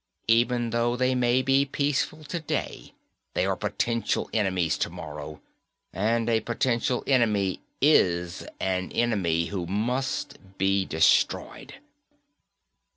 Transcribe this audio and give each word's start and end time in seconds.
Even 0.27 0.71
though 0.71 0.95
they 0.95 1.13
may 1.13 1.43
be 1.43 1.63
peaceful 1.63 2.23
today, 2.23 2.95
they 3.35 3.45
are 3.45 3.55
potential 3.55 4.31
enemies 4.33 4.75
tomorrow. 4.75 5.39
And 5.93 6.27
a 6.27 6.39
potential 6.39 7.03
enemy 7.05 7.61
is 7.81 8.43
an 8.59 8.91
enemy, 8.93 9.45
who 9.45 9.67
must 9.67 10.39
be 10.57 10.85
destroyed." 10.85 11.75